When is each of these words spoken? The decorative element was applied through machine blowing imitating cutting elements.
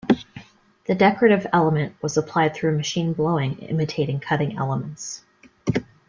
The 0.87 0.95
decorative 0.95 1.45
element 1.53 1.95
was 2.01 2.17
applied 2.17 2.55
through 2.55 2.75
machine 2.75 3.13
blowing 3.13 3.59
imitating 3.59 4.19
cutting 4.19 4.57
elements. 4.57 5.21